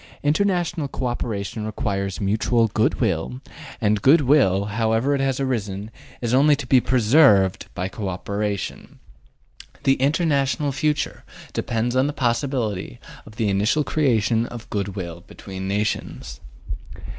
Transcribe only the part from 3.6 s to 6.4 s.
and good will, however it has arisen, is